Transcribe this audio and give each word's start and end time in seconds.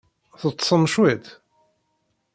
Teṭṣem 0.41 0.83
cwiṭ? 0.93 1.25